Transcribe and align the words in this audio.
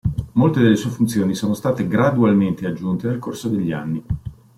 Molte 0.31 0.59
delle 0.59 0.77
sue 0.77 0.89
funzioni 0.89 1.35
sono 1.35 1.53
state 1.53 1.87
gradualmente 1.87 2.65
aggiunte 2.65 3.05
nel 3.07 3.19
corso 3.19 3.49
degli 3.49 3.71
anni. 3.71 4.03